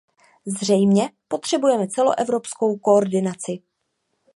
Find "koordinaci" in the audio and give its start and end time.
2.77-3.59